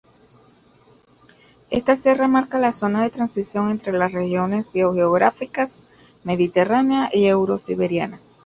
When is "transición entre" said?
3.11-3.93